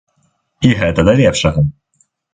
І 0.69 0.71
гэта 0.79 1.05
да 1.09 1.13
лепшага. 1.21 1.65